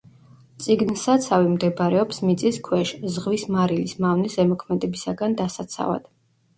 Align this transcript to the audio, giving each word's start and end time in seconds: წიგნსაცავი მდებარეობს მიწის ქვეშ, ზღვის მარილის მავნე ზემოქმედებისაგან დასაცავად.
წიგნსაცავი 0.63 1.51
მდებარეობს 1.57 2.23
მიწის 2.29 2.59
ქვეშ, 2.71 2.95
ზღვის 3.19 3.47
მარილის 3.59 3.97
მავნე 4.09 4.35
ზემოქმედებისაგან 4.41 5.41
დასაცავად. 5.47 6.15